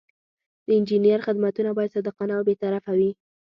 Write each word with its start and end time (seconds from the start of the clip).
د 0.65 0.67
انجینر 0.77 1.19
خدمتونه 1.27 1.69
باید 1.77 1.93
صادقانه 1.95 2.33
او 2.37 2.43
بې 2.47 2.55
طرفه 2.63 2.91
وي. 2.99 3.11